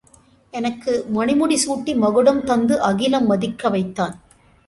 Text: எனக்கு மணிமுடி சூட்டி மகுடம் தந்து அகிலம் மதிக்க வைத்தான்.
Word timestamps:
எனக்கு 0.53 0.93
மணிமுடி 1.15 1.57
சூட்டி 1.65 1.93
மகுடம் 1.95 2.41
தந்து 2.43 2.81
அகிலம் 2.81 3.25
மதிக்க 3.25 3.69
வைத்தான். 3.69 4.15